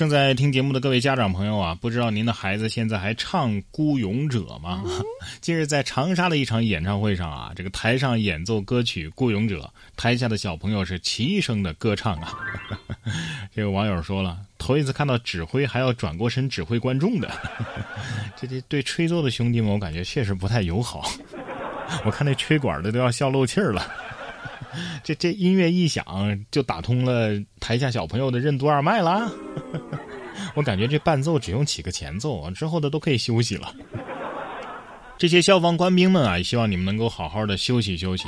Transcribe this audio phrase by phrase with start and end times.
[0.00, 4.82] 正在听节目的各位家长朋友啊，不知道您的孩子现在还唱《孤勇者》吗？
[5.42, 9.60] 近日在长沙的一场演唱会上啊，这个台上演奏歌曲《孤勇者》，
[9.98, 12.32] 台下的小朋友是齐声的歌唱啊。
[13.54, 17.30] 这个网友说了，头一次看到指挥还要转过身指挥观众的，
[18.40, 21.10] 这 这对吹奏的兄弟们，我感觉确实不太友好。
[22.06, 23.86] 我看那吹管的都要笑漏气儿了。
[25.02, 26.04] 这这音乐一响，
[26.50, 29.30] 就打通了台下小朋友的任督二脉啦。
[30.54, 33.74] 我感觉这伴奏只用起个前奏，之后的都可以休息了。
[35.20, 38.24] 这些消防官兵们啊，希望你们能够好好的休息休息。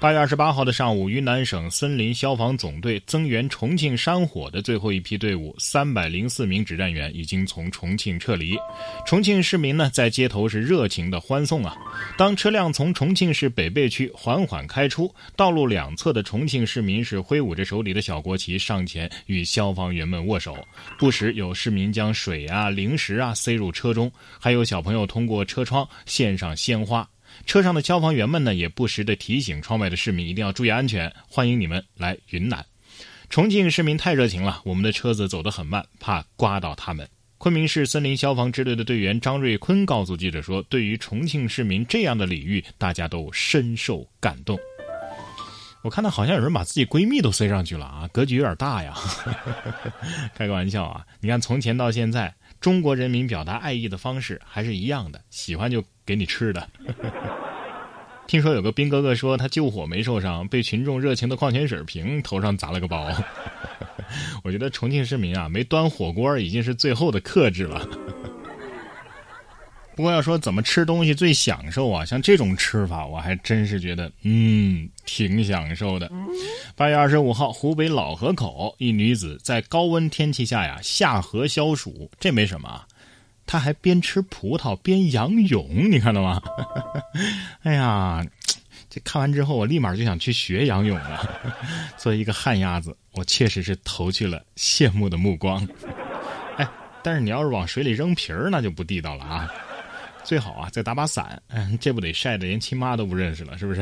[0.00, 8.56] 八月二十八号的上午，云南省森林消防总队增援重庆山火的最后一批队伍三百零四名指战员已经从重庆撤离。
[9.04, 11.74] 重庆市民呢，在街头是热情的欢送啊。
[12.16, 20.56] 当车辆从重庆市北碚区缓缓开出，道路两侧的重庆市民是挥舞着手里的小国旗上前与消防员们握手。
[20.96, 24.08] 不时有市民将水啊、零食啊塞入车中，
[24.38, 25.84] 还有小朋友通过车窗
[26.36, 27.08] 上鲜花，
[27.44, 32.64] 车上的消防员们呢，也不时的提醒窗外的市民一定要注意安全，欢迎你们来云南。
[33.28, 37.08] 重庆市民太热情了，我们的车子走得很慢，怕刮到他们。
[37.38, 44.58] 昆明市森林消防支队的队员张瑞坤告诉记者说：“对于重庆市民这样的礼遇，大家都深受感动。”
[45.82, 48.94] 我看到好像有人把自己闺蜜都塞上去了啊，格局有点大呀。
[50.34, 52.34] 开个玩笑啊，你看从前到现在。
[52.58, 56.68] 中国人民表达爱意的方式还是一样的，喜欢就给你吃的。
[58.26, 63.08] 听说有个兵哥哥说他救火没受伤，被群众热情的矿泉水瓶头上砸了个包。
[64.42, 67.86] 我觉得重庆市民啊，没端火锅已经是最后的克制了。
[69.94, 76.10] 不过要说怎么吃东西最享受啊，像这种吃法，我还真是觉得，嗯，挺享受的。
[76.74, 82.84] 八月二十五号，湖北老河口一女子在高温天气下呀下河消暑，这没什么，
[83.46, 86.42] 他还边吃葡萄边仰泳，你看到吗？
[87.62, 88.24] 哎呀，
[88.90, 91.40] 这看完之后，我立马就想去学仰泳了。
[91.96, 95.66] 作为一个旱鸭子，我确实是投去了羡慕的目光。
[96.58, 96.68] 哎，
[97.02, 99.50] 但是你要是往水里扔皮儿，那就不地道了啊。
[100.24, 101.40] 最好啊，再打把伞，
[101.80, 103.80] 这不得晒得连亲妈都不认识了，是不是？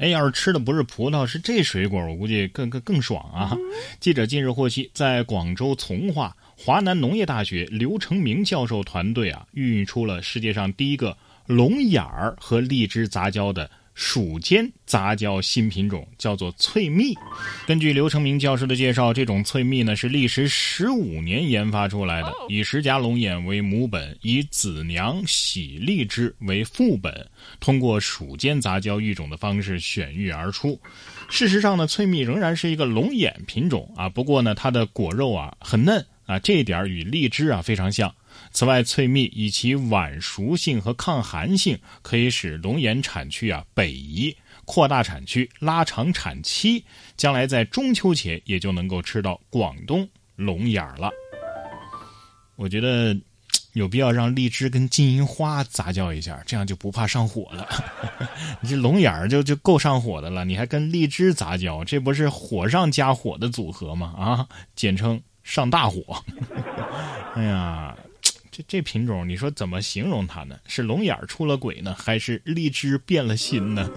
[0.00, 3.54] 哎，要是吃的不是葡萄，是这水果，我估计更更更爽啊！
[4.00, 11.16] 记者近日获悉，在广州从化华南农业大学刘成明教授团队啊，孕育出了世界上第一个
[11.46, 13.70] 龙眼儿和荔枝杂交的。
[13.92, 17.12] 蜀间杂交新品种叫做翠蜜。
[17.66, 27.28] 根据刘成明教授的介绍，这种翠蜜呢是历时十五年研发出来的，以石家龙眼为母本，以子娘喜荔枝为副本，
[27.58, 30.80] 通过蜀间杂交育种的方式选育而出。
[31.28, 38.14] 事实上呢，翠蜜仍然是一个龙眼品种啊，不过呢，它的果肉啊很嫩啊，这一点与荔枝啊非常像。
[38.52, 44.32] 此外，翠蜜以其晚熟性和抗寒性，可以使龙眼产区啊北移，
[44.64, 46.84] 扩大产区，拉长产期，
[47.16, 51.10] 将来在中秋节也就能够吃到广东龙眼了。
[52.54, 53.16] 我觉得
[53.74, 57.68] 有必要让荔枝跟金银花杂交一下，这样就不怕上火了。
[58.60, 64.14] 你 这龙眼就就够上火的了，你还跟荔枝杂交，这不是火上加火的组合吗？
[64.16, 65.20] 啊，简称
[65.50, 66.22] 上大火。
[67.34, 67.96] 哎呀！
[68.52, 70.56] 这这品种，你说怎么形容它呢？
[70.66, 73.90] 是龙眼出了轨呢，还是荔枝变了心呢？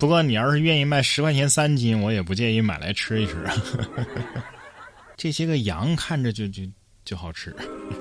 [0.00, 3.54] 不过你要是愿意卖十块钱三斤，我也不介意买来吃一吃啊。
[5.18, 6.62] 这些个羊看着就就
[7.04, 7.54] 就好吃。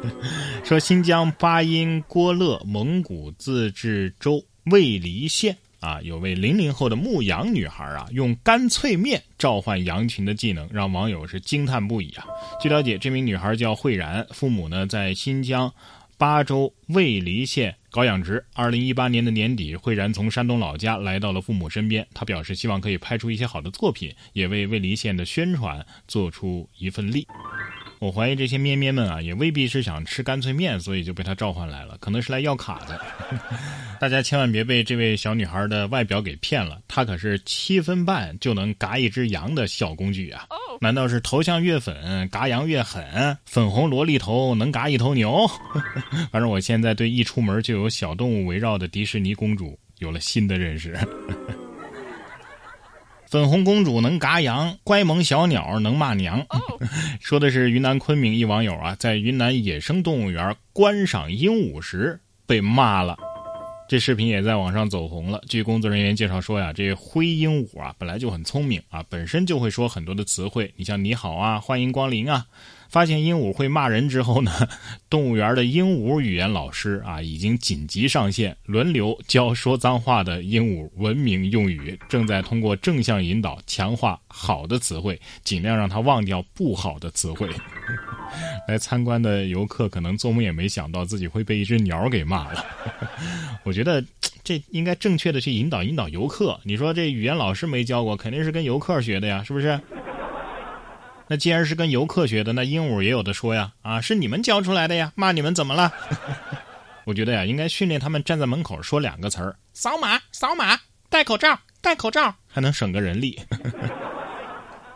[0.64, 5.58] 说新疆巴音郭勒蒙古自治州尉犁县。
[5.82, 12.26] 啊，有位零零后的牧羊女孩啊，用干脆面召唤羊群的技能，让网友是惊叹不已啊。
[12.62, 15.74] 据了解，这名女孩叫慧然，父母呢在新疆
[16.20, 18.46] 巴州尉犁县搞养殖。
[18.54, 27.26] 二零一八年的年底，慧然从山东老家来到了父母身边，她表示希望可以拍出一些好的作品，也为尉犁县的宣传做出一份力。
[28.02, 33.00] 我怀疑这些咩咩们啊，也未必是想吃干脆面，所以就被他召唤来了，可能是来要卡的。
[34.02, 40.48] 大家千万别被这位小女孩的外表给骗了，她可是七分半就能嘎一只羊的小工具啊！
[40.82, 43.38] 难道是头像越粉，嘎羊越狠？
[43.46, 45.48] 粉红萝莉头能嘎一头牛？
[46.34, 50.98] 反正我现在对一出门就有小动物围绕的迪士尼公主有了新的认识。
[53.32, 56.46] 粉红公主能嘎羊，乖萌小鸟能骂娘。
[57.22, 63.18] 说的是云南昆明一网友啊，在云南野生动物园观赏鹦鹉时被骂了。
[63.88, 65.42] 这视频也在网上走红了。
[65.48, 72.46] 据工作人员介绍说呀，这灰鹦鹉啊本来就很聪明啊，本身就会说很多的词汇，你像你好啊，欢迎光临啊。
[72.92, 74.52] 发现鹦鹉会骂人之后呢，
[75.10, 87.50] 动物园的鹦鹉语言老师啊，已经紧急上线，轮流教说脏话的鹦鹉文明用语，正在通过正向引导强化好的词汇，尽量让它忘掉不好的词汇。
[88.68, 92.66] 来参观的游客可能做梦也没想到自己会被一只鸟给骂了。
[93.64, 94.04] 我觉得
[94.44, 96.60] 这应该正确的去引导引导游客。
[96.64, 99.80] 你说这语言老师没教过，肯定是跟游客学的呀，是不是？
[101.32, 105.90] 那既然是跟游客学的，那鹦鹉也有的说呀，啊，是你们教出来的呀，骂你们怎么了？
[107.08, 110.78] 我觉得呀，应该训练他们站在门口说两个词儿：扫码，扫码，
[111.10, 113.40] 戴口罩，戴口罩，还能省个人力。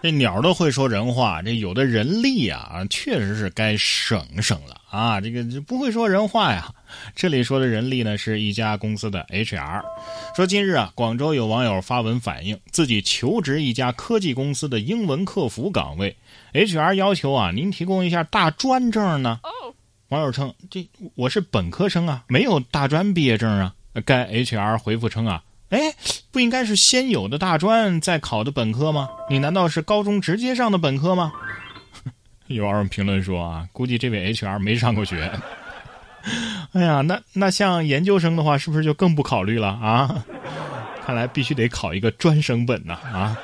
[0.06, 5.20] 这鸟都会说人话，这有的人力啊，确实是该省省了啊！
[5.20, 6.72] 这个不会说人话呀。
[7.16, 9.82] 这里说的人力呢，是一家公司的 HR。
[10.36, 16.16] 说近日啊，广州有网友发文反映，自己求职一家科技公司的英文客服岗位
[16.54, 19.40] ，HR 要求啊，您提供一下大专证呢。
[20.10, 23.74] 网友称，这我是本科生啊，没有大专毕业证啊。
[24.06, 25.42] 该 HR 回复称啊。
[25.70, 25.80] 哎，
[26.36, 29.08] 不应该是先有的大专再考的本科吗？
[29.30, 31.32] 你难道是高中直接上的本科吗？
[32.48, 35.32] 有网友评论说啊，估计这位 HR 没上过学。
[36.76, 40.26] 哎呀，那那像研究生的话，是不是就更不考虑了啊？
[41.06, 43.40] 看来必须得考一个专升本呐啊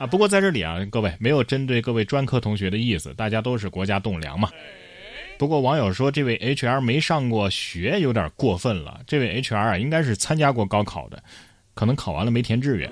[0.00, 0.06] 啊！
[0.08, 4.48] 不过在这里啊，各位没有针对各位专科同学的意思，大家都是国家栋梁嘛。
[5.38, 11.22] 不过网友说这位 HR 没上过学有点过分了，这位 HR 啊应该是参加过高考的。
[11.74, 12.90] 可能考完了没填志愿。